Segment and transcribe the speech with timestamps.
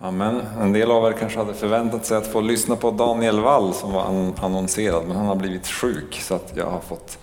[0.00, 0.42] Amen.
[0.60, 3.92] En del av er kanske hade förväntat sig att få lyssna på Daniel Wall som
[3.92, 4.02] var
[4.40, 7.18] annonserad, men han har blivit sjuk så att jag har fått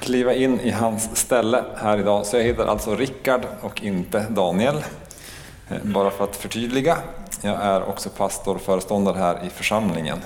[0.00, 2.26] kliva in i hans ställe här idag.
[2.26, 4.76] Så jag heter alltså Rickard och inte Daniel,
[5.68, 6.98] eh, bara för att förtydliga.
[7.42, 10.18] Jag är också pastor och föreståndare här i församlingen.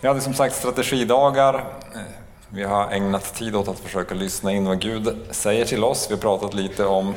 [0.00, 1.54] Vi hade som sagt strategidagar.
[1.94, 2.00] Eh,
[2.48, 6.06] vi har ägnat tid åt att försöka lyssna in vad Gud säger till oss.
[6.10, 7.14] Vi har pratat lite om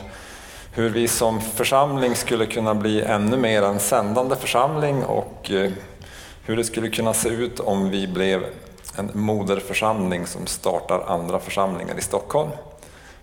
[0.75, 5.71] hur vi som församling skulle kunna bli ännu mer en sändande församling och eh,
[6.45, 8.45] hur det skulle kunna se ut om vi blev
[8.97, 12.49] en moderförsamling som startar andra församlingar i Stockholm.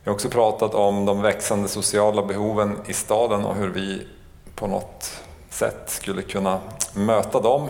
[0.03, 4.07] Vi har också pratat om de växande sociala behoven i staden och hur vi
[4.55, 6.61] på något sätt skulle kunna
[6.95, 7.69] möta dem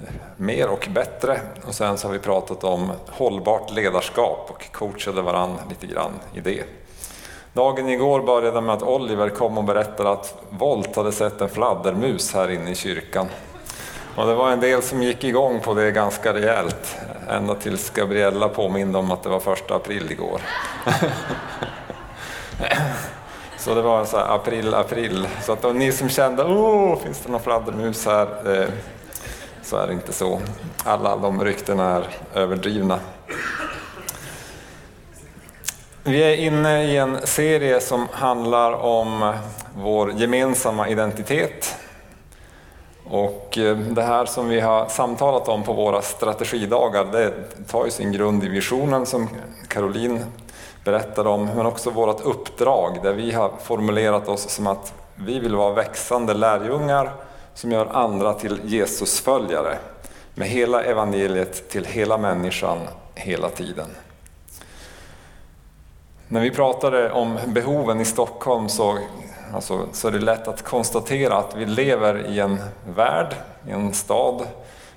[0.00, 1.40] eh, mer och bättre.
[1.66, 6.40] Och sen så har vi pratat om hållbart ledarskap och coachade varandra lite grann i
[6.40, 6.64] det.
[7.56, 12.34] Dagen igår började med att Oliver kom och berättade att Volt hade sett en fladdermus
[12.34, 13.26] här inne i kyrkan.
[14.16, 16.96] Och det var en del som gick igång på det ganska rejält,
[17.28, 20.40] ända tills Gabriella påminde om att det var första april igår.
[23.58, 25.28] Så det var så april, april.
[25.42, 28.60] Så att ni som kände, åh, finns det någon fladdermus här?
[28.60, 28.68] Eh,
[29.62, 30.40] så är det inte så.
[30.84, 32.98] Alla de ryktena är överdrivna.
[36.08, 39.34] Vi är inne i en serie som handlar om
[39.76, 41.76] vår gemensamma identitet.
[43.04, 47.32] Och eh, det här som vi har samtalat om på våra strategidagar, det
[47.68, 49.28] tar ju sin grund i visionen som
[49.68, 50.24] Caroline
[50.84, 55.56] berättade om, men också vårt uppdrag där vi har formulerat oss som att vi vill
[55.56, 57.12] vara växande lärjungar
[57.54, 59.78] som gör andra till Jesusföljare
[60.34, 62.78] med hela evangeliet till hela människan
[63.14, 63.88] hela tiden.
[66.28, 68.98] När vi pratade om behoven i Stockholm så,
[69.54, 72.58] alltså, så är det lätt att konstatera att vi lever i en
[72.94, 73.34] värld,
[73.68, 74.46] i en stad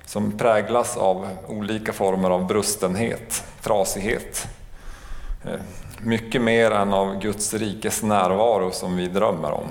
[0.06, 4.46] som präglas av olika former av brustenhet, trasighet.
[5.44, 5.60] Eh,
[6.02, 9.68] mycket mer än av Guds rikes närvaro som vi drömmer om.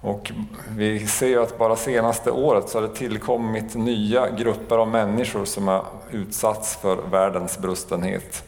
[0.00, 0.32] Och
[0.68, 5.44] vi ser ju att bara senaste året så har det tillkommit nya grupper av människor
[5.44, 8.44] som har utsatts för världens brustenhet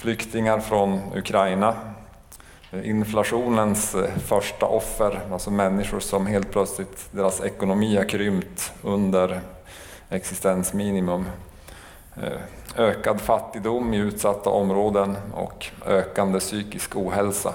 [0.00, 1.74] flyktingar från Ukraina,
[2.84, 9.40] inflationens eh, första offer, alltså människor som helt plötsligt, deras ekonomi har krympt under
[10.08, 11.26] existensminimum.
[12.16, 12.40] Eh,
[12.76, 17.52] ökad fattigdom i utsatta områden och ökande psykisk ohälsa.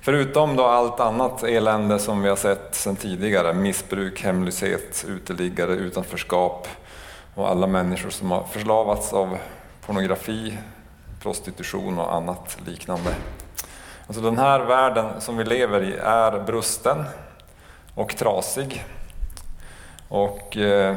[0.00, 6.68] Förutom då allt annat elände som vi har sett sedan tidigare, missbruk, hemlöshet, uteliggare, utanförskap
[7.34, 9.38] och alla människor som har förslavats av
[9.86, 10.58] pornografi,
[11.24, 13.14] prostitution och annat liknande.
[14.06, 17.04] Alltså den här världen som vi lever i är brusten
[17.94, 18.84] och trasig.
[20.08, 20.96] Och eh,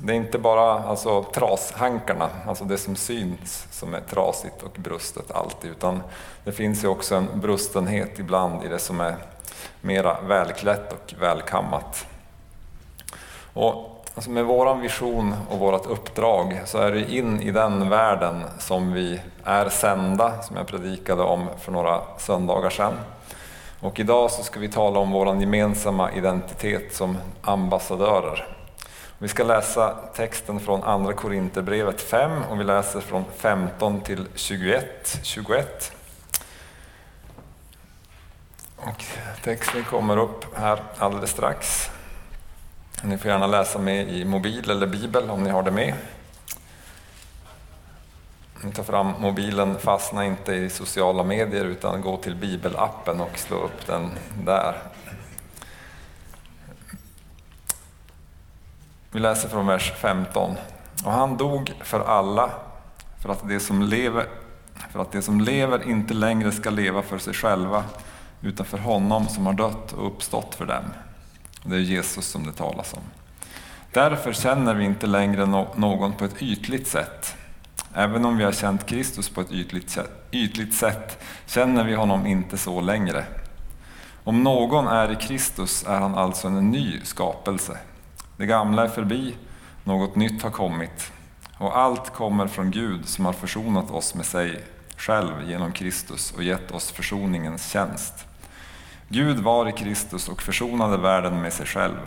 [0.00, 5.30] det är inte bara alltså, trashankarna, alltså det som syns, som är trasigt och brustet
[5.30, 6.02] alltid, utan
[6.44, 9.16] det finns ju också en brustenhet ibland i det som är
[9.80, 12.06] mera välklätt och välkammat.
[13.52, 18.44] Och Alltså med vår vision och vårt uppdrag så är det in i den världen
[18.58, 22.92] som vi är sända, som jag predikade om för några söndagar sedan.
[23.80, 28.46] Och idag så ska vi tala om vår gemensamma identitet som ambassadörer.
[29.18, 35.18] Vi ska läsa texten från Andra Korinthierbrevet 5 och vi läser från 15 till 21.
[35.22, 35.92] 21.
[38.76, 39.04] Och
[39.44, 41.90] texten kommer upp här alldeles strax.
[43.02, 45.94] Ni får gärna läsa med i mobil eller bibel om ni har det med.
[48.64, 53.56] Ni tar fram mobilen, fastna inte i sociala medier utan gå till bibelappen och slå
[53.56, 54.10] upp den
[54.44, 54.74] där.
[59.10, 60.56] Vi läser från vers 15.
[61.04, 62.50] Och han dog för alla,
[63.22, 64.26] för att de som lever,
[64.90, 67.84] för att de som lever inte längre ska leva för sig själva,
[68.40, 70.84] utan för honom som har dött och uppstått för dem.
[71.62, 73.02] Det är Jesus som det talas om.
[73.92, 75.46] Därför känner vi inte längre
[75.76, 77.34] någon på ett ytligt sätt.
[77.94, 82.26] Även om vi har känt Kristus på ett ytligt sätt, ytligt sätt känner vi honom
[82.26, 83.24] inte så längre.
[84.24, 87.78] Om någon är i Kristus är han alltså en ny skapelse.
[88.36, 89.34] Det gamla är förbi,
[89.84, 91.12] något nytt har kommit.
[91.58, 94.64] Och allt kommer från Gud som har försonat oss med sig
[94.96, 98.27] själv genom Kristus och gett oss försoningens tjänst.
[99.10, 101.98] Gud var i Kristus och försonade världen med sig själv.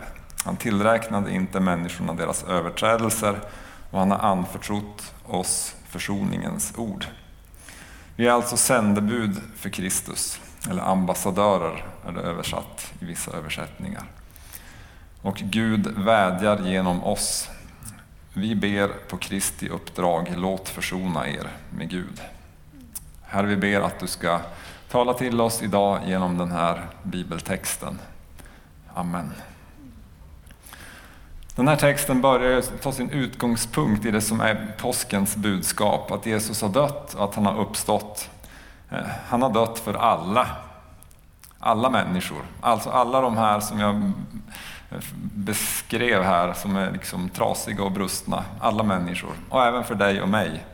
[0.44, 3.40] Han tillräknade inte människorna deras överträdelser
[3.90, 7.06] och han har anförtrott oss försoningens ord.
[8.16, 10.40] Vi är alltså sändebud för Kristus,
[10.70, 14.04] eller ambassadörer är det översatt i vissa översättningar.
[15.22, 17.48] och Gud vädjar genom oss.
[18.34, 22.20] Vi ber på Kristi uppdrag, låt försona er med Gud.
[23.22, 24.40] Herre, vi ber att du ska
[24.92, 27.98] tala till oss idag genom den här bibeltexten.
[28.94, 29.32] Amen.
[31.56, 36.62] Den här texten börjar ta sin utgångspunkt i det som är påskens budskap, att Jesus
[36.62, 38.30] har dött och att han har uppstått.
[38.90, 38.98] Eh,
[39.28, 40.46] han har dött för alla,
[41.58, 43.94] alla människor, alltså alla de här som jag
[44.90, 45.04] eh,
[45.34, 50.28] beskrev här, som är liksom trasiga och brustna, alla människor, och även för dig och
[50.28, 50.64] mig.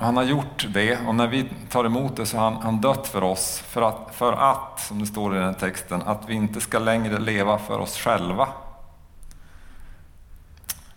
[0.00, 3.06] Han har gjort det och när vi tar emot det så har han, han dött
[3.06, 6.34] för oss, för att, för att, som det står i den här texten, att vi
[6.34, 8.48] inte ska längre leva för oss själva,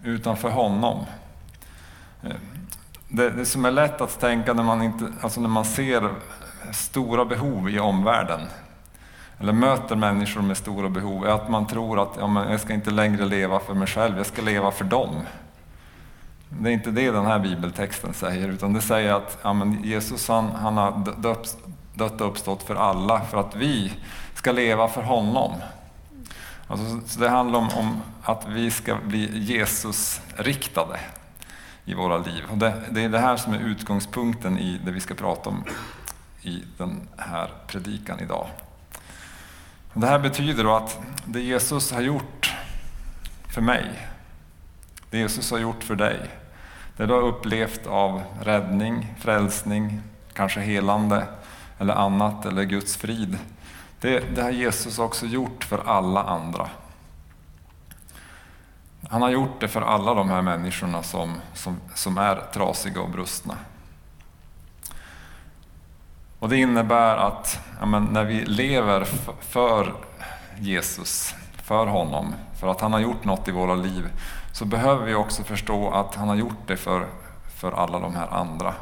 [0.04, 1.06] utan för honom.
[2.24, 2.32] Eh,
[3.08, 6.10] det, det som är lätt att tänka när man, inte, alltså när man ser
[6.74, 8.42] stora behov i omvärlden,
[9.40, 12.74] eller möter människor med stora behov, är att man tror att ja, men jag ska
[12.74, 15.16] inte längre leva för mig själv, jag ska leva för dem.
[16.50, 20.28] Det är inte det den här bibeltexten säger, utan det säger att ja, men Jesus
[20.28, 21.57] han, han har dött,
[21.94, 23.94] dött och uppstått för alla, för att vi
[24.34, 25.54] ska leva för honom.
[26.68, 31.00] Alltså, så det handlar om, om, att vi ska bli Jesus-riktade
[31.86, 32.44] i våra liv.
[32.51, 35.63] Och det, det, är det här som är utgångspunkten i det vi ska prata om
[36.42, 38.48] i den här predikan idag.
[39.94, 42.56] Och det här betyder då att det Jesus har gjort
[43.54, 43.86] för mig,
[45.10, 46.20] det Jesus har gjort för dig,
[46.98, 50.02] det du har upplevt av räddning, frälsning,
[50.34, 51.28] kanske helande
[51.78, 53.38] eller annat, eller Guds frid,
[54.00, 56.70] det, det har Jesus också gjort för alla andra.
[59.10, 63.10] Han har gjort det för alla de här människorna som, som, som är trasiga och
[63.10, 63.58] brustna.
[66.40, 69.08] Och Det innebär att ja, när vi lever
[69.40, 69.94] för
[70.60, 74.10] Jesus, för honom, för att han har gjort något i våra liv,
[74.51, 77.07] så behöver vi också förstå att han har gjort det för,
[77.56, 78.74] för alla de här andra.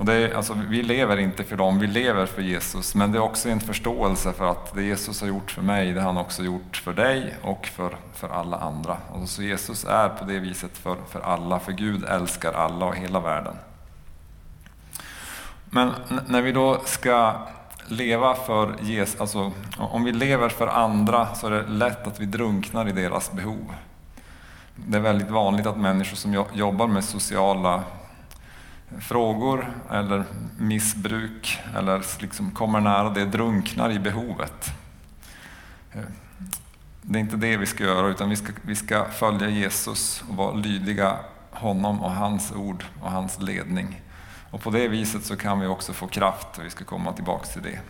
[0.00, 3.18] Och det är, alltså, vi lever inte för dem, vi lever för Jesus, men det
[3.18, 6.16] är också en förståelse för att det Jesus har gjort för mig, det har han
[6.16, 8.96] också gjort för dig och för, för alla andra.
[9.12, 12.96] Och så Jesus är på det viset för, för alla, för Gud älskar alla och
[12.96, 13.54] hela världen.
[15.64, 15.92] Men
[16.26, 17.46] när vi då ska
[17.90, 22.26] leva för Jesus, alltså om vi lever för andra så är det lätt att vi
[22.26, 23.74] drunknar i deras behov.
[24.74, 27.82] Det är väldigt vanligt att människor som jobbar med sociala
[29.00, 30.24] frågor eller
[30.58, 34.70] missbruk eller liksom kommer nära det drunknar i behovet.
[37.02, 40.36] Det är inte det vi ska göra utan vi ska, vi ska följa Jesus och
[40.36, 41.16] vara lydiga
[41.50, 44.00] honom och hans ord och hans ledning.
[44.50, 47.46] Och på det viset så kan vi också få kraft och vi ska komma tillbaka
[47.46, 47.80] till det.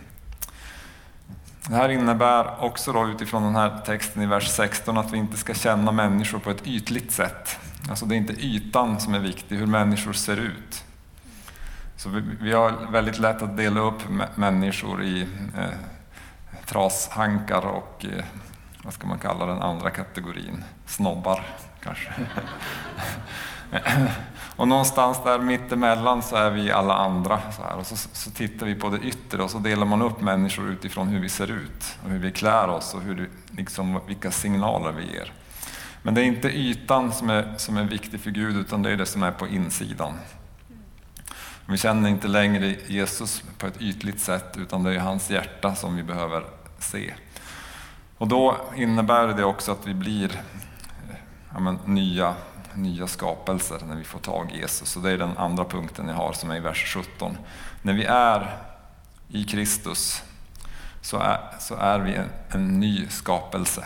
[1.67, 5.37] Det här innebär också då utifrån den här texten i vers 16 att vi inte
[5.37, 7.57] ska känna människor på ett ytligt sätt.
[7.89, 10.83] Alltså det är inte ytan som är viktig, hur människor ser ut.
[11.97, 14.01] Så vi, vi har väldigt lätt att dela upp
[14.35, 15.21] människor i
[15.57, 15.65] eh,
[16.65, 18.23] trashankar och eh,
[18.83, 20.63] vad ska man kalla den andra kategorin?
[20.85, 21.45] Snobbar
[21.83, 22.13] kanske.
[24.55, 27.39] Och någonstans där mittemellan så är vi alla andra.
[27.51, 27.77] Så, här.
[27.77, 31.07] Och så, så tittar vi på det yttre och så delar man upp människor utifrån
[31.07, 35.03] hur vi ser ut och hur vi klär oss och hur, liksom, vilka signaler vi
[35.13, 35.33] ger.
[36.03, 38.97] Men det är inte ytan som är, som är viktig för Gud utan det är
[38.97, 40.13] det som är på insidan.
[41.65, 45.95] Vi känner inte längre Jesus på ett ytligt sätt utan det är hans hjärta som
[45.95, 46.43] vi behöver
[46.79, 47.13] se.
[48.17, 51.15] Och då innebär det också att vi blir eh,
[51.53, 52.35] ja, men, nya
[52.75, 54.95] nya skapelser när vi får tag i Jesus.
[54.95, 57.37] Och det är den andra punkten jag har som är i vers 17.
[57.81, 58.57] När vi är
[59.27, 60.23] i Kristus
[61.01, 63.85] så är, så är vi en, en ny skapelse.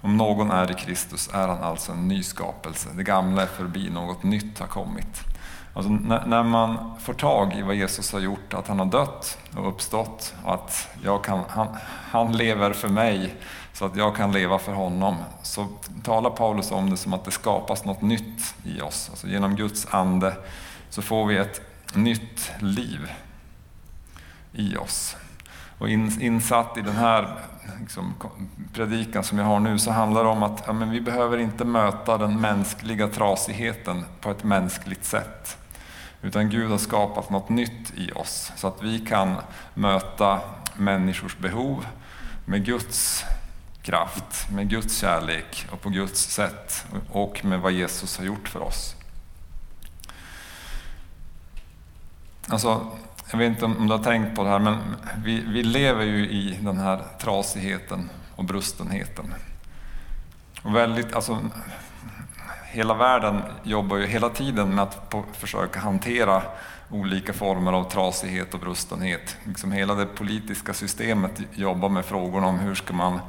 [0.00, 2.88] Om någon är i Kristus är han alltså en ny skapelse.
[2.94, 5.22] Det gamla är förbi, något nytt har kommit.
[5.74, 9.38] Alltså när, när, man får tag i vad Jesus har gjort, att han har dött
[9.56, 11.76] och uppstått och att jag kan, han,
[12.10, 13.34] han lever för mig
[13.72, 15.66] så att jag kan leva för honom, så
[16.02, 19.08] talar Paulus om det som att det skapas något nytt i oss.
[19.10, 20.36] Alltså genom Guds ande
[20.90, 21.60] så får vi ett
[21.94, 23.12] nytt liv
[24.52, 25.16] i oss.
[25.78, 27.38] Och insatt i den här
[27.80, 28.14] liksom,
[28.74, 31.64] predikan som jag har nu så handlar det om att ja, men vi behöver inte
[31.64, 35.58] möta den mänskliga trasigheten på ett mänskligt sätt.
[36.22, 39.34] Utan Gud har skapat något nytt i oss så att vi kan
[39.74, 40.40] möta
[40.76, 41.86] människors behov
[42.44, 43.24] med Guds
[43.82, 48.60] kraft, med Guds kärlek och på Guds sätt och med vad Jesus har gjort för
[48.60, 48.96] oss.
[52.48, 52.86] Alltså,
[53.30, 56.30] jag vet inte om du har tänkt på det här, men vi, vi lever ju
[56.30, 59.34] i den här trasigheten och brustenheten.
[60.62, 61.38] Och väldigt, alltså,
[62.64, 66.42] hela världen jobbar ju hela tiden med att på, försöka hantera
[66.90, 69.36] olika former av trasighet och brustenhet.
[69.44, 73.20] Liksom hela det politiska systemet jobbar med frågorna om hur ska man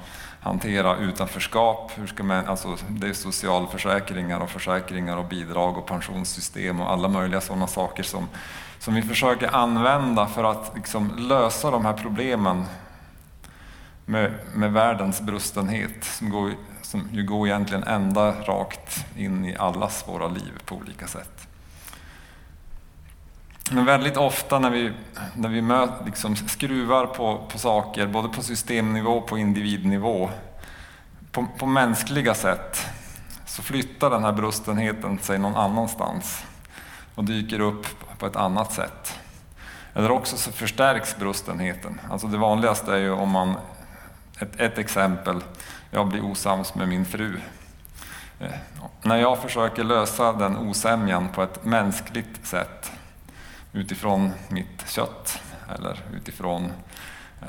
[0.43, 6.81] hantera utanförskap, hur ska man, alltså det är socialförsäkringar och försäkringar och bidrag och pensionssystem
[6.81, 8.27] och alla möjliga sådana saker som,
[8.79, 12.65] som vi försöker använda för att liksom lösa de här problemen
[14.05, 20.07] med, med världens brustenhet som, går, som ju går egentligen ända rakt in i allas
[20.07, 21.47] våra liv på olika sätt.
[23.71, 24.91] Men väldigt ofta när vi,
[25.35, 30.29] när vi möt, liksom skruvar på, på saker, både på systemnivå och på individnivå,
[31.31, 32.85] på, på mänskliga sätt,
[33.45, 36.45] så flyttar den här brustenheten sig någon annanstans
[37.15, 39.19] och dyker upp på ett annat sätt.
[39.93, 42.01] Eller också så förstärks brustenheten.
[42.11, 43.55] Alltså det vanligaste är ju om man,
[44.39, 45.43] ett, ett exempel,
[45.91, 47.39] jag blir osams med min fru.
[48.39, 48.51] Eh,
[49.01, 52.91] när jag försöker lösa den osämjan på ett mänskligt sätt
[53.73, 55.41] utifrån mitt kött
[55.75, 56.71] eller utifrån
[57.41, 57.47] eh,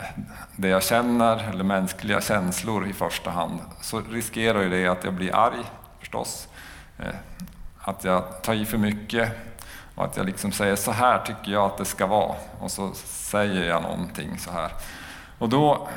[0.56, 5.14] det jag känner eller mänskliga känslor i första hand så riskerar ju det att jag
[5.14, 5.64] blir arg
[6.00, 6.48] förstås.
[6.98, 7.14] Eh,
[7.78, 9.30] att jag tar i för mycket
[9.94, 12.92] och att jag liksom säger så här tycker jag att det ska vara och så
[13.04, 14.72] säger jag någonting så här.
[15.38, 15.88] Och då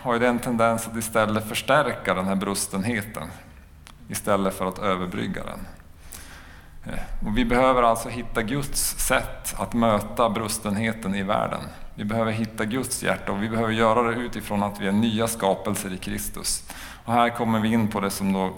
[0.00, 3.28] har ju den tendens att istället förstärka den här brustenheten
[4.08, 5.66] istället för att överbrygga den.
[6.86, 11.60] Eh, och vi behöver alltså hitta Guds sätt att möta brustenheten i världen.
[11.94, 15.26] Vi behöver hitta Guds hjärta och vi behöver göra det utifrån att vi är nya
[15.26, 16.70] skapelser i Kristus.
[17.04, 18.50] Och här kommer vi in på det som då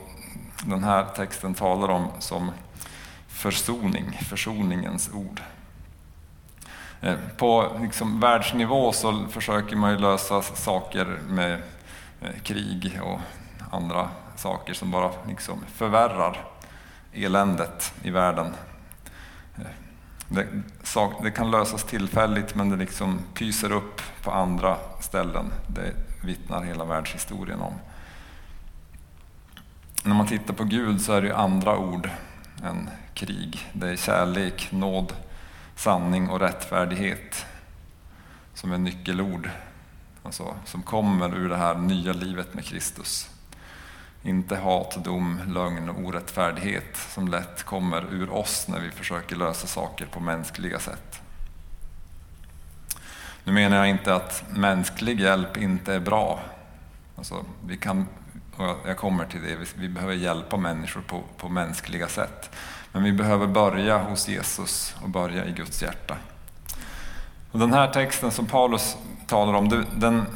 [0.65, 2.51] den här texten talar om som
[3.29, 5.41] försoning, försoningens ord.
[7.01, 11.53] Eh, på liksom världsnivå så försöker man ju lösa saker med
[12.21, 13.21] eh, krig och
[13.71, 16.45] andra saker som bara liksom förvärrar
[17.25, 18.55] eländet i världen.
[19.57, 19.63] Eh,
[20.29, 20.47] det,
[21.23, 25.53] det, kan lösas tillfälligt men det liksom pyser upp på andra ställen.
[25.67, 25.93] Det
[26.25, 27.75] vittnar hela världshistorien om.
[30.05, 32.11] När man tittar på Gud så är det andra ord
[32.65, 33.69] än krig.
[33.73, 35.13] Det är kärlek, nåd,
[35.77, 37.47] sanning och rättfärdighet
[38.55, 39.51] som är nyckelord.
[40.23, 43.31] Alltså, som kommer ur det här nya livet med Kristus.
[44.29, 49.67] Inte hat, dom, lögn och orättfärdighet som lätt kommer ur oss när vi försöker lösa
[49.67, 51.21] saker på mänskliga sätt.
[53.45, 56.41] Nu menar jag inte att mänsklig hjälp inte är bra.
[57.17, 58.07] Alltså, vi kan,
[58.87, 62.51] jag kommer till det, vi behöver hjälpa människor på, på mänskliga sätt.
[62.93, 66.17] Men vi behöver börja hos Jesus och börja i Guds hjärta.
[67.53, 70.27] Och den här texten som Paulus talar om, den,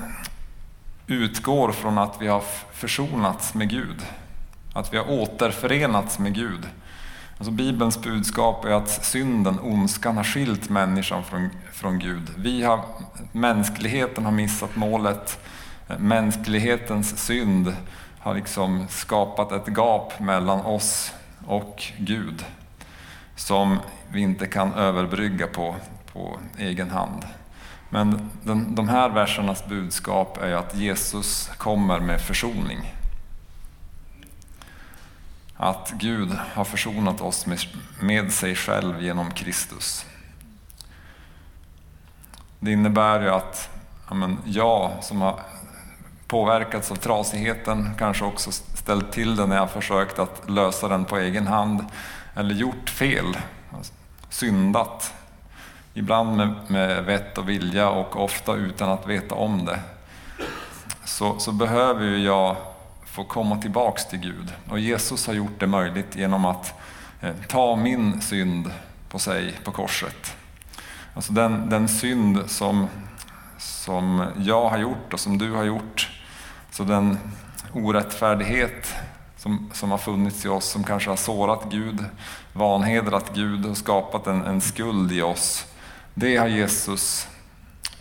[1.13, 2.43] utgår från att vi har
[2.73, 4.07] försonats med Gud.
[4.73, 6.69] Att vi har återförenats med Gud.
[7.39, 12.31] Alltså Bibelns budskap är att synden, ondskan, har skilt människan från, från Gud.
[12.37, 12.81] Vi har,
[13.33, 15.39] mänskligheten har missat målet.
[15.99, 17.77] Mänsklighetens synd
[18.19, 21.13] har liksom skapat ett gap mellan oss
[21.47, 22.45] och Gud
[23.37, 23.79] som
[24.13, 25.77] vi inte kan överbrygga på,
[26.13, 27.25] på egen hand.
[27.95, 32.95] Men den, de här versernas budskap är att Jesus kommer med försoning.
[35.57, 37.59] Att Gud har försonat oss med,
[38.01, 40.07] med sig själv genom Kristus.
[42.61, 43.71] Det innebär ju att
[44.11, 45.41] men, jag som har
[46.27, 51.19] påverkats av trasigheten, kanske också ställt till det när jag försökt att lösa den på
[51.19, 51.85] egen hand,
[52.35, 53.37] eller gjort fel,
[54.29, 55.15] syndat,
[55.95, 59.79] ibland med, med vett och vilja och ofta utan att veta om det,
[61.05, 62.57] så, så behöver jag
[63.05, 64.53] få komma tillbaks till Gud.
[64.71, 66.75] Och Jesus har gjort det möjligt genom att
[67.21, 68.71] eh, ta min synd
[69.09, 70.37] på sig på korset.
[71.15, 72.89] Alltså den, den synd som,
[73.59, 76.11] som jag har gjort och som du har gjort,
[76.71, 77.19] så den
[77.73, 78.95] orättfärdighet
[79.37, 82.05] som, som har funnits i oss, som kanske har sårat Gud,
[82.53, 85.67] vanhedrat Gud och skapat en, en skuld i oss,
[86.15, 87.29] det har Jesus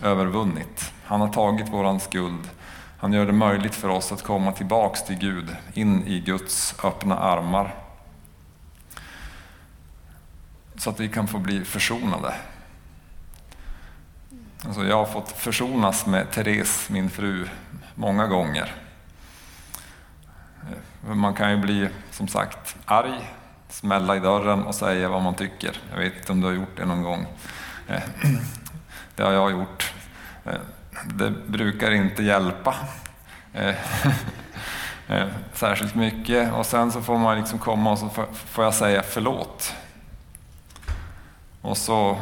[0.01, 0.93] övervunnit.
[1.05, 2.49] Han har tagit våran skuld.
[2.97, 7.19] Han gör det möjligt för oss att komma tillbaks till Gud, in i Guds öppna
[7.19, 7.75] armar.
[10.75, 12.33] Så att vi kan få bli försonade.
[14.65, 17.47] Alltså jag har fått försonas med Therese, min fru,
[17.95, 18.75] många gånger.
[21.01, 23.31] Man kan ju bli, som sagt, arg,
[23.69, 25.77] smälla i dörren och säga vad man tycker.
[25.91, 27.27] Jag vet inte om du har gjort det någon gång.
[27.87, 28.01] Eh,
[29.15, 29.93] det har jag gjort.
[30.45, 30.53] Eh,
[31.05, 32.75] det brukar inte hjälpa
[33.53, 33.75] eh,
[35.53, 39.75] särskilt mycket och sen så får man liksom komma och så får jag säga förlåt.
[41.61, 42.17] Och så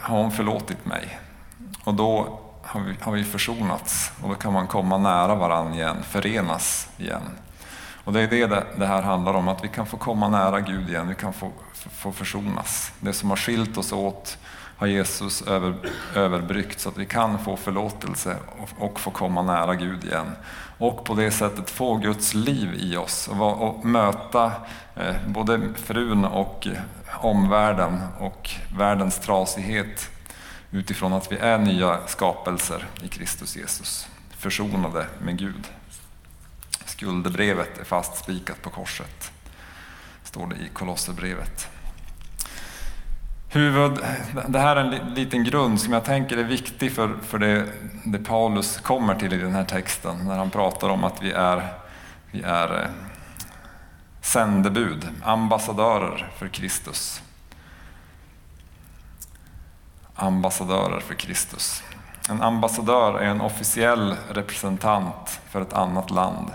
[0.00, 1.18] har hon förlåtit mig.
[1.84, 5.96] Och då har vi, har vi försonats och då kan man komma nära varandra igen,
[6.02, 7.22] förenas igen.
[8.04, 10.88] Och det är det det här handlar om, att vi kan få komma nära Gud
[10.88, 12.92] igen, vi kan få, få försonas.
[13.00, 14.38] Det som har skilt oss åt
[14.82, 15.74] har Jesus över,
[16.14, 20.32] överbryggt så att vi kan få förlåtelse och, och, få komma nära Gud igen.
[20.78, 24.52] Och på det sättet få Guds liv i oss och, och möta
[24.96, 30.10] eh, både frun och eh, omvärlden och världens trasighet
[30.70, 35.68] utifrån att vi är nya skapelser i Kristus Jesus, försonade med Gud.
[36.84, 39.32] Skuldebrevet är fastspikat på korset,
[40.24, 41.68] står det i Kolosserbrevet.
[43.54, 43.98] Huvud,
[44.48, 47.66] det här är en liten grund som jag tänker är viktig för, för det,
[48.04, 51.72] det Paulus kommer till i den här texten, när han pratar om att vi är,
[52.30, 52.90] vi är eh,
[54.20, 57.22] sändebud, ambassadörer för Kristus.
[60.14, 61.82] Ambassadörer för Kristus.
[62.28, 66.50] En ambassadör är en officiell representant för ett annat land.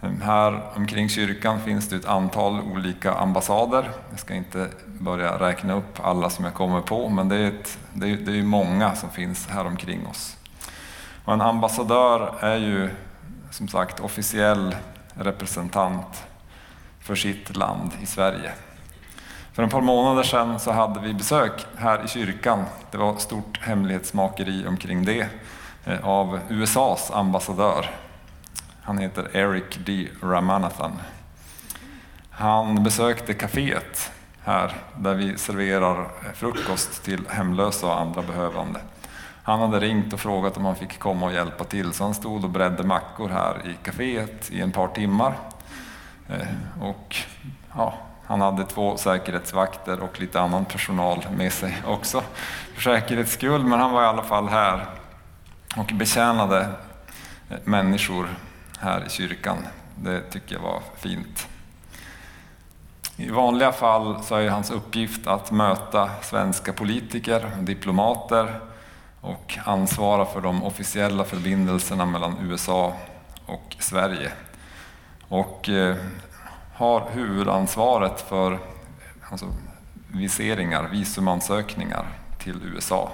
[0.00, 3.90] Här omkring kyrkan finns det ett antal olika ambassader.
[4.10, 7.78] Jag ska inte börja räkna upp alla som jag kommer på, men det är, ett,
[7.92, 10.36] det är, det är många som finns här omkring oss.
[11.24, 12.90] Och en ambassadör är ju
[13.50, 14.76] som sagt officiell
[15.14, 16.24] representant
[17.00, 18.52] för sitt land i Sverige.
[19.52, 22.64] För ett par månader sedan så hade vi besök här i kyrkan.
[22.90, 25.28] Det var stort hemlighetsmakeri omkring det
[25.84, 27.86] eh, av USAs ambassadör
[28.88, 30.08] han heter Eric D.
[30.22, 30.92] Ramanathan.
[32.30, 34.10] Han besökte kaféet
[34.44, 38.80] här där vi serverar frukost till hemlösa och andra behövande.
[39.42, 42.44] Han hade ringt och frågat om han fick komma och hjälpa till så han stod
[42.44, 45.34] och bredde mackor här i kaféet i ett par timmar.
[46.28, 47.16] Eh, och
[47.76, 47.94] ja,
[48.26, 52.22] han hade två säkerhetsvakter och lite annan personal med sig också
[52.74, 54.86] för säkerhets skull, men han var i alla fall här
[55.76, 56.68] och betjänade
[57.64, 58.28] människor
[58.78, 59.56] här i kyrkan.
[59.96, 61.48] Det tycker jag var fint.
[63.16, 68.60] I vanliga fall så är hans uppgift att möta svenska politiker, diplomater
[69.20, 72.92] och ansvara för de officiella förbindelserna mellan USA
[73.46, 74.32] och Sverige.
[75.28, 75.96] Och eh,
[76.74, 78.58] har huvudansvaret för
[79.30, 79.46] alltså,
[80.08, 82.06] viseringar, visumansökningar
[82.38, 83.10] till USA.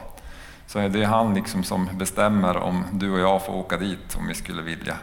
[0.67, 4.29] Så är det han liksom som bestämmer om du och jag får åka dit om
[4.29, 4.97] vi skulle vilja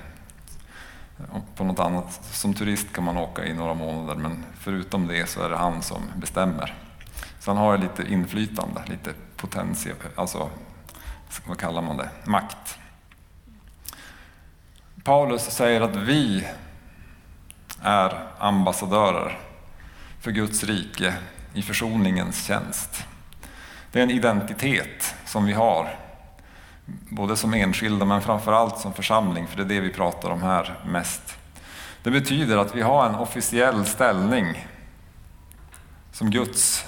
[1.56, 2.26] på något annat.
[2.32, 5.82] Som turist kan man åka i några månader men förutom det så är det han
[5.82, 6.74] som bestämmer.
[7.40, 10.50] Så han har lite inflytande, lite potential, alltså
[11.48, 12.78] vad kallar man det, makt.
[15.04, 16.48] Paulus säger att vi
[17.82, 19.40] är ambassadörer
[20.20, 21.14] för Guds rike
[21.54, 23.06] i försoningens tjänst.
[23.92, 25.96] Det är en identitet som vi har
[26.86, 30.80] både som enskilda men framförallt som församling, för det är det vi pratar om här
[30.86, 31.38] mest.
[32.04, 34.68] Det betyder att vi har en officiell ställning
[36.12, 36.86] som Guds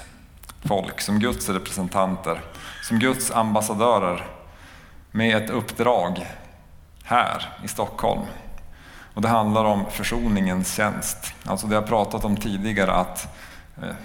[0.62, 2.42] folk, som Guds representanter,
[2.82, 4.28] som Guds ambassadörer
[5.12, 6.28] med ett uppdrag
[7.04, 8.22] här i Stockholm.
[9.14, 11.34] Och det handlar om försoningens tjänst.
[11.46, 13.36] Alltså det jag pratat om tidigare att
[13.82, 13.96] eh,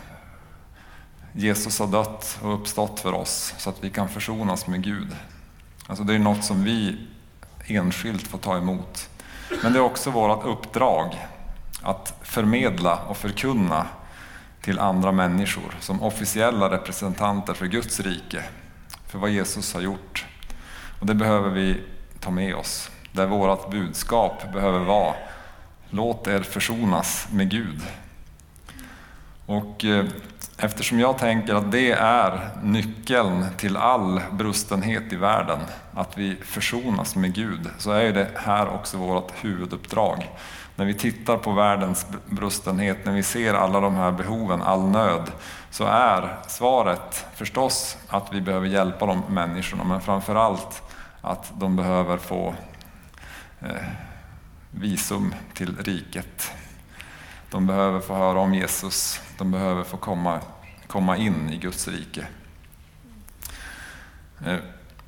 [1.33, 5.17] Jesus har dött och uppstått för oss så att vi kan försonas med Gud.
[5.89, 6.97] Alltså det är något som vi
[7.67, 9.09] enskilt får ta emot.
[9.63, 11.27] Men det är också vårt uppdrag
[11.83, 13.87] att förmedla och förkunna
[14.61, 18.45] till andra människor som officiella representanter för Guds rike,
[19.07, 20.27] för vad Jesus har gjort.
[21.01, 21.81] Och det behöver vi
[22.21, 22.91] ta med oss.
[23.13, 25.15] Där vårt budskap behöver vara,
[25.91, 27.83] låt er försonas med Gud.
[29.47, 30.05] Och eh,
[30.61, 35.59] Eftersom jag tänker att det är nyckeln till all brustenhet i världen,
[35.95, 40.31] att vi försonas med Gud, så är det här också vårt huvuduppdrag.
[40.77, 45.33] När vi tittar på världens brustenhet, när vi ser alla de här behoven, all nöd,
[45.71, 50.83] så är svaret förstås att vi behöver hjälpa de människorna, men framför allt
[51.21, 52.55] att de behöver få
[53.61, 53.87] eh,
[54.71, 56.53] visum till riket.
[57.51, 60.41] De behöver få höra om Jesus, de behöver få komma,
[60.87, 62.27] komma in i Guds rike.
[64.47, 64.57] Eh,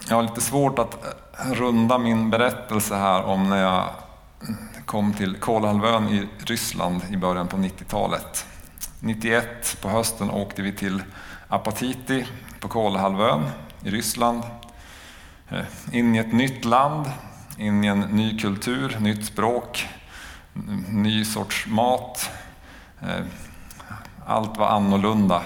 [0.08, 3.88] jag har lite svårt att eh, runda min berättelse här om när jag
[4.84, 8.46] kom till Kolahalvön i Ryssland i början på 90-talet.
[9.00, 11.02] 91 på hösten åkte vi till
[11.48, 12.26] Apatiti
[12.60, 13.50] på Kolahalvön
[13.84, 14.42] i Ryssland.
[15.48, 17.06] Eh, in i ett nytt land,
[17.58, 19.88] in i en ny kultur, nytt språk,
[20.88, 22.30] ny sorts mat.
[23.02, 23.24] Eh,
[24.26, 25.42] allt var annorlunda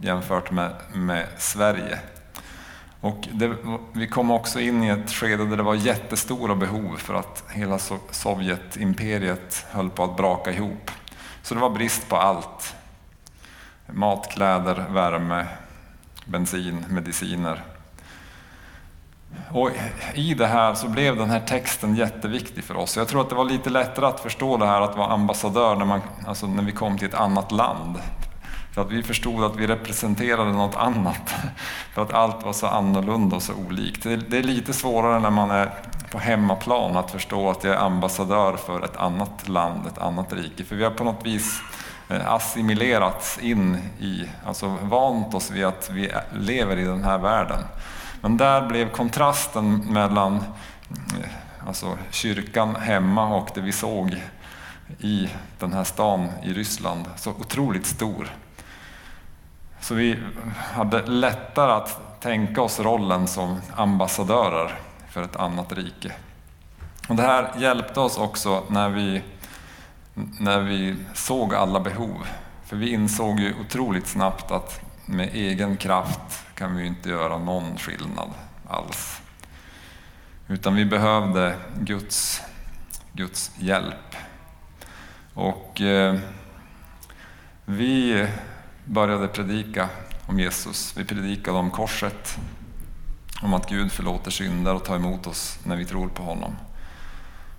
[0.00, 1.98] jämfört med, med Sverige.
[3.00, 3.56] Och det,
[3.92, 7.78] vi kom också in i ett skede där det var jättestora behov för att hela
[8.10, 10.90] Sovjetimperiet höll på att braka ihop.
[11.42, 12.74] Så det var brist på allt.
[13.86, 15.46] Mat, kläder, värme,
[16.24, 17.64] bensin, mediciner.
[19.52, 19.70] Och
[20.14, 22.96] I det här så blev den här texten jätteviktig för oss.
[22.96, 25.84] Jag tror att det var lite lättare att förstå det här att vara ambassadör när,
[25.84, 27.96] man, alltså när vi kom till ett annat land.
[28.74, 31.34] För att vi förstod att vi representerade något annat.
[31.94, 34.02] För att allt var så annorlunda och så olikt.
[34.02, 35.70] Det är lite svårare när man är
[36.10, 40.64] på hemmaplan att förstå att jag är ambassadör för ett annat land, ett annat rike.
[40.64, 41.60] För vi har på något vis
[42.08, 47.62] eh, assimilerats in i, alltså vant oss vid att vi lever i den här världen.
[48.20, 54.22] Men där blev kontrasten mellan eh, alltså kyrkan hemma och det vi såg
[54.98, 55.28] i
[55.58, 58.28] den här stan i Ryssland så otroligt stor.
[59.80, 60.18] Så vi
[60.56, 64.78] hade lättare att tänka oss rollen som ambassadörer
[65.10, 66.12] för ett annat rike.
[67.08, 69.22] Och det här hjälpte oss också när vi,
[70.14, 72.26] när vi såg alla behov.
[72.64, 77.78] För vi insåg ju otroligt snabbt att med egen kraft kan vi inte göra någon
[77.78, 78.30] skillnad
[78.68, 79.20] alls.
[80.48, 82.42] Utan vi behövde Guds,
[83.12, 84.16] Guds hjälp.
[85.34, 86.18] Och eh,
[87.64, 88.26] vi
[88.84, 89.88] började predika
[90.26, 90.96] om Jesus.
[90.96, 92.38] Vi predikade om korset,
[93.42, 96.56] om att Gud förlåter synder och tar emot oss när vi tror på honom.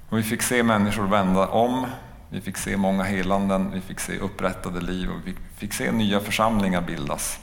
[0.09, 1.87] Och vi fick se människor vända om,
[2.29, 5.91] vi fick se många helanden, vi fick se upprättade liv och vi fick Fick se
[5.91, 7.39] nya församlingar bildas.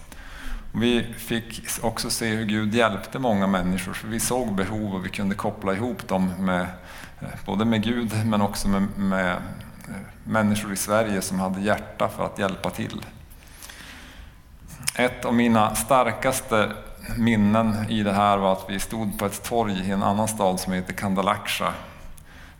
[0.73, 5.09] Vi fick också se hur Gud hjälpte många människor, för vi såg behov och vi
[5.09, 6.61] kunde koppla ihop dem med,
[7.21, 9.37] eh, både med Gud men också med, med eh,
[10.25, 13.01] människor i Sverige som hade hjärta för att hjälpa till.
[14.95, 16.73] Ett av mina starkaste
[17.17, 20.61] minnen i det här var att vi stod på ett torg i en annan stad
[20.61, 21.73] som heter Kandalaksha.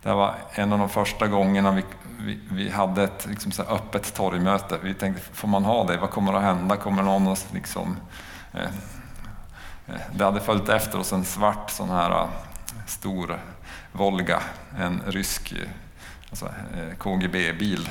[0.07, 1.83] Det var en av de första gångerna vi,
[2.19, 4.79] vi, vi hade ett liksom så öppet torgmöte.
[4.83, 5.97] Vi tänkte, får man ha det?
[5.97, 6.75] Vad kommer att hända?
[6.75, 7.97] Kommer någon att liksom...
[8.53, 8.61] Eh,
[9.87, 12.27] eh det hade följt efter oss en svart sån här eh,
[12.85, 13.39] stor
[13.91, 14.41] Volga,
[14.77, 15.69] en rysk eh,
[16.29, 17.89] alltså, eh, KGB-bil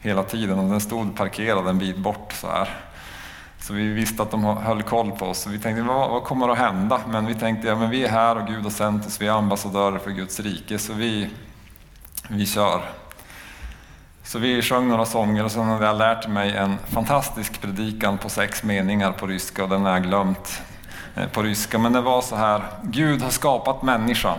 [0.00, 2.68] hela tiden och den stod parkerad en bit bort så här.
[3.60, 5.46] Så vi visste att de höll koll på oss.
[5.46, 7.00] vi tänkte, vad, vad kommer att hända?
[7.08, 9.32] Men vi tänkte, ja men vi är här och Gud har sänt oss, vi är
[9.32, 11.30] ambassadörer för Guds rike, så vi,
[12.28, 12.82] vi kör.
[14.22, 18.28] Så vi sjöng några sånger och sen hade jag lärt mig en fantastisk predikan på
[18.28, 20.62] sex meningar på ryska och den har jag glömt
[21.16, 21.78] eh, på ryska.
[21.78, 24.38] Men det var så här, Gud har skapat människan.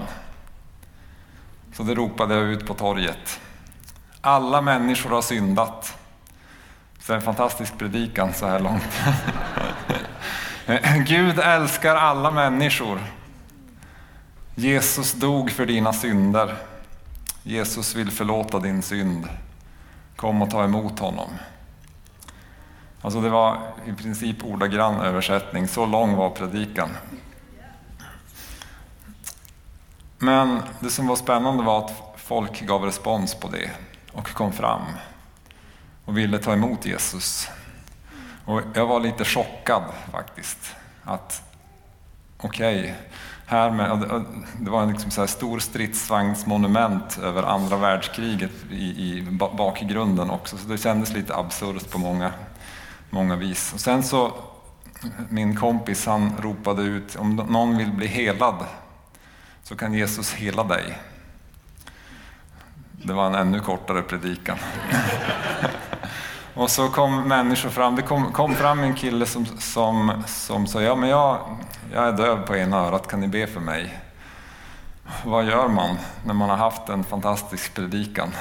[1.74, 3.40] Så det ropade jag ut på torget.
[4.22, 5.98] Alla människor har syndat.
[7.02, 9.02] Så en fantastisk predikan så här långt.
[11.08, 13.00] Gud älskar alla människor.
[14.56, 16.56] Jesus dog för dina synder.
[17.44, 19.28] Jesus vill förlåta din synd.
[20.16, 21.30] Kom och ta emot honom.
[23.02, 26.90] Alltså det var i princip ordagrann översättning, så lång var predikan.
[30.18, 33.72] Men det som var spännande var att folk gav respons på det
[34.12, 34.82] och kom fram
[36.12, 37.48] och ville ta emot Jesus.
[38.46, 40.76] Och jag var lite chockad faktiskt.
[41.04, 41.44] Att
[42.38, 42.94] okej, okay,
[43.46, 44.24] här med,
[44.60, 50.58] det var en liksom så stor stridsvagnsmonument över andra världskriget i, i bakgrunden också.
[50.58, 52.32] Så det kändes lite absurt på många,
[53.10, 53.74] många vis.
[53.74, 54.34] Och sen så,
[55.30, 58.66] min kompis han ropade ut, om någon vill bli helad
[59.64, 60.98] så kan Jesus hela dig.
[63.04, 64.58] Det var en ännu kortare predikan.
[66.62, 67.96] Och så kom människor fram.
[67.96, 71.40] Det kom, kom fram en kille som, som, som sa, ja men jag,
[71.94, 74.00] jag är döv på ena örat, kan ni be för mig?
[75.24, 78.32] Vad gör man när man har haft en fantastisk predikan?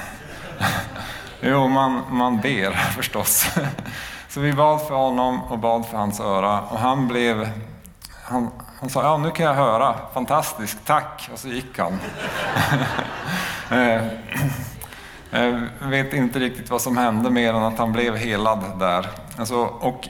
[1.41, 3.47] jo, man, man ber förstås.
[4.29, 7.49] Så vi bad för honom och bad för hans öra och han blev
[8.23, 11.99] han, han sa, ja nu kan jag höra, fantastiskt, tack, och så gick han.
[13.71, 14.01] Eh,
[15.31, 19.09] jag vet inte riktigt vad som hände mer än att han blev helad där.
[19.37, 20.07] Alltså, och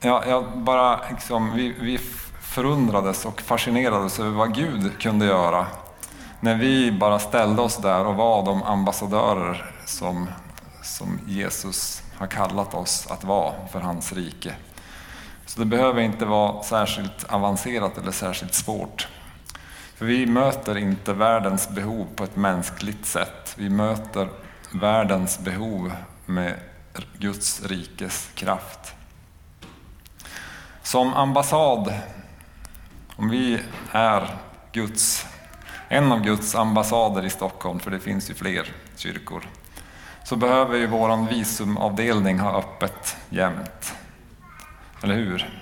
[0.00, 1.98] ja, jag bara, liksom, vi, vi
[2.40, 5.66] förundrades och fascinerades över vad Gud kunde göra
[6.40, 10.28] när vi bara ställde oss där och var de ambassadörer som,
[10.82, 14.54] som Jesus har kallat oss att vara för hans rike.
[15.46, 19.08] Så det behöver inte vara särskilt avancerat eller särskilt svårt.
[19.96, 23.43] För vi möter inte världens behov på ett mänskligt sätt.
[23.56, 24.28] Vi möter
[24.72, 25.92] världens behov
[26.26, 26.54] med
[27.18, 28.94] Guds rikes kraft.
[30.82, 31.94] Som ambassad,
[33.16, 33.60] om vi
[33.92, 34.36] är
[34.72, 35.26] Guds,
[35.88, 39.48] en av Guds ambassader i Stockholm, för det finns ju fler kyrkor,
[40.24, 43.94] så behöver ju vår visumavdelning ha öppet jämt.
[45.02, 45.60] Eller hur?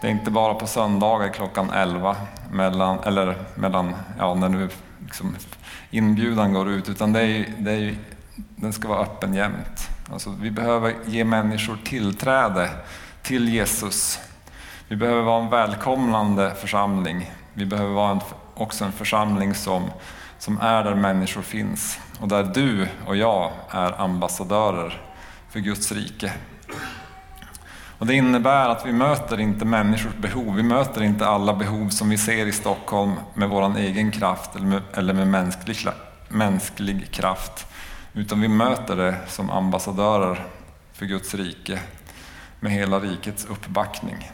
[0.00, 2.16] Det är inte bara på söndagar klockan 11,
[2.52, 4.68] mellan, eller mellan, ja, när nu
[5.04, 5.36] liksom
[5.90, 7.96] inbjudan går ut, utan det är, det är,
[8.36, 9.88] den ska vara öppen jämt.
[10.12, 12.70] Alltså, vi behöver ge människor tillträde
[13.22, 14.18] till Jesus.
[14.88, 17.30] Vi behöver vara en välkomnande församling.
[17.54, 18.20] Vi behöver vara en,
[18.54, 19.90] också en församling som,
[20.38, 25.02] som är där människor finns och där du och jag är ambassadörer
[25.50, 26.32] för Guds rike.
[28.04, 32.08] Och det innebär att vi möter inte människors behov, vi möter inte alla behov som
[32.10, 35.76] vi ser i Stockholm med vår egen kraft eller med, eller med mänsklig,
[36.28, 37.66] mänsklig kraft.
[38.12, 40.46] Utan vi möter det som ambassadörer
[40.92, 41.80] för Guds rike
[42.60, 44.30] med hela rikets uppbackning.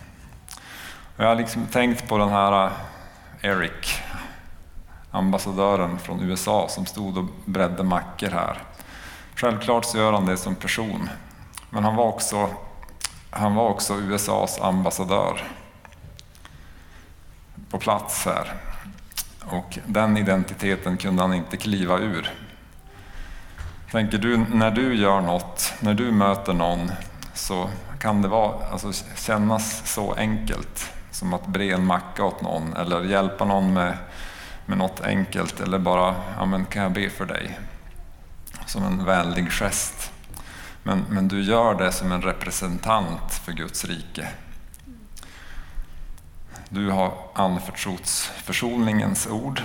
[1.17, 2.73] Och jag har liksom tänkt på den här äh,
[3.51, 4.03] Eric,
[5.11, 8.63] ambassadören från USA som stod och bredde mackor här.
[9.35, 11.11] Självklart så gör han det som person,
[11.71, 12.49] men han var också,
[13.31, 15.43] han var också USAs ambassadör
[17.71, 18.55] på plats här.
[19.45, 22.31] Och den identiteten kunde han inte kliva ur.
[23.91, 26.93] Tänker du, när du gör något, när du möter någon,
[27.35, 32.77] så kan det vara, alltså, kännas så enkelt som att bre en macka åt någon
[32.77, 33.97] eller hjälpa någon med,
[34.67, 37.59] med något enkelt eller bara, ja men kan jag be för dig?
[38.67, 40.10] Som en vänlig gest.
[40.83, 44.29] Men, men du gör det som en representant för Guds rike.
[46.69, 49.63] Du har anförtrotts försoningens ord,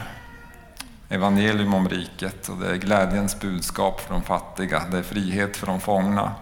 [1.10, 5.68] evangelium om riket och det är glädjens budskap för de fattiga, det är frihet för
[5.68, 6.36] de fångna.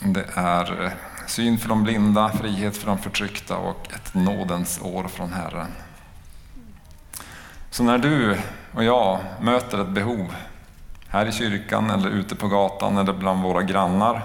[0.00, 0.94] Det är
[1.26, 5.70] syn för de blinda, frihet för de förtryckta och ett nådens år från Herren.
[7.70, 8.38] Så när du
[8.74, 10.34] och jag möter ett behov
[11.16, 14.22] här i kyrkan eller ute på gatan eller bland våra grannar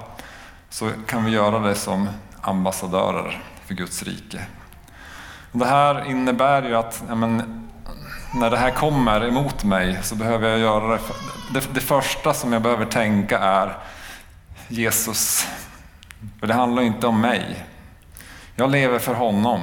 [0.70, 2.10] så kan vi göra det som
[2.42, 4.42] ambassadörer för Guds rike.
[5.52, 7.68] Det här innebär ju att ja, men,
[8.34, 11.00] när det här kommer emot mig så behöver jag göra det.
[11.54, 13.78] Det, det första som jag behöver tänka är
[14.68, 15.48] Jesus,
[16.40, 17.66] för det handlar inte om mig.
[18.56, 19.62] Jag lever för honom.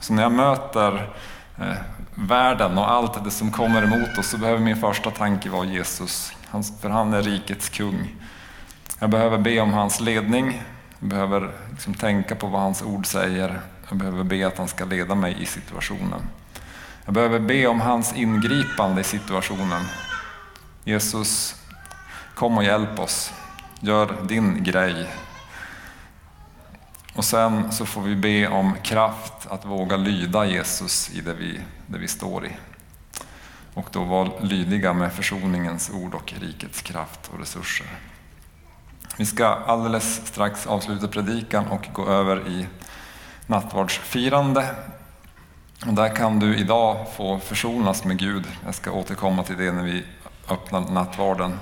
[0.00, 1.10] Så när jag möter
[1.58, 1.76] eh,
[2.14, 6.32] världen och allt det som kommer emot oss så behöver min första tanke vara Jesus.
[6.62, 8.16] För han är rikets kung.
[8.98, 10.62] Jag behöver be om hans ledning.
[10.98, 13.60] Jag behöver liksom tänka på vad hans ord säger.
[13.88, 16.20] Jag behöver be att han ska leda mig i situationen.
[17.04, 19.82] Jag behöver be om hans ingripande i situationen.
[20.84, 21.62] Jesus,
[22.34, 23.32] kom och hjälp oss.
[23.80, 25.06] Gör din grej.
[27.14, 31.60] Och sen så får vi be om kraft att våga lyda Jesus i det vi,
[31.86, 32.50] det vi står i.
[33.74, 37.86] Och då vara lydiga med försoningens ord och rikets kraft och resurser.
[39.16, 42.66] Vi ska alldeles strax avsluta predikan och gå över i
[43.46, 44.74] nattvardsfirande.
[45.86, 48.44] Och där kan du idag få försonas med Gud.
[48.64, 50.04] Jag ska återkomma till det när vi
[50.48, 51.60] öppnar nattvarden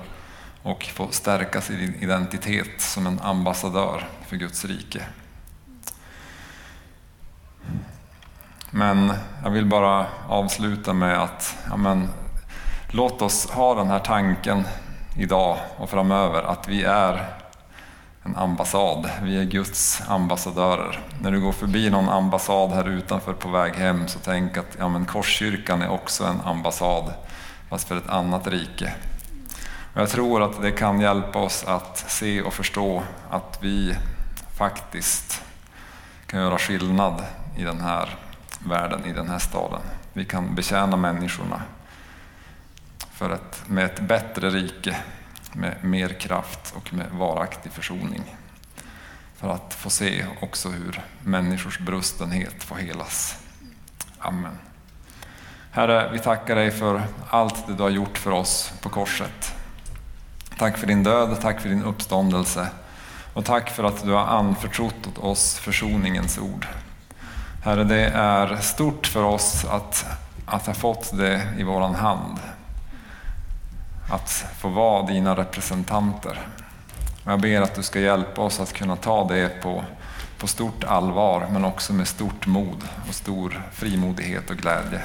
[0.63, 5.03] och få stärka sin identitet som en ambassadör för Guds rike.
[8.75, 12.09] Men jag vill bara avsluta med att ja men,
[12.91, 14.65] låt oss ha den här tanken
[15.17, 17.27] idag och framöver att vi är
[18.25, 19.11] en ambassad.
[19.23, 21.01] Vi är Guds ambassadörer.
[21.21, 24.89] När du går förbi någon ambassad här utanför på väg hem så tänk att ja,
[24.89, 27.13] men Korskyrkan är också en ambassad
[27.71, 28.95] fast för ett annat rike.
[29.95, 33.97] Och jag tror att det kan hjälpa oss att se och förstå att vi
[34.57, 35.43] faktiskt
[36.27, 37.23] kan göra skillnad
[37.57, 38.17] i den här
[38.67, 39.81] världen, i den här staden.
[40.13, 41.63] Vi kan betjäna människorna
[43.13, 44.97] för att med ett bättre rike,
[45.53, 48.37] med mer kraft och med varaktig försoning.
[49.37, 53.39] För att få se också hur människors brustenhet får helas.
[54.19, 54.59] Amen.
[55.71, 59.55] Herre, vi tackar dig för allt det du har gjort för oss på korset.
[60.59, 62.69] Tack för din död, tack för din uppståndelse
[63.35, 66.67] och tack för att du har anförtrott åt oss försoningens ord.
[67.65, 70.07] Herre, det är stort för oss att,
[70.47, 72.39] att ha fått det i våran hand.
[74.11, 76.39] Att få vara dina representanter.
[77.25, 79.85] Jag ber att du ska hjälpa oss att kunna ta det på,
[80.39, 85.01] på stort allvar men också med stort mod och stor frimodighet och glädje.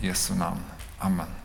[0.00, 0.60] I Jesu namn.
[0.98, 1.41] Amen.